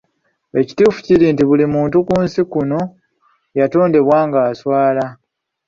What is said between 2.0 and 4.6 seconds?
ku nsi kuno yatondebwa nga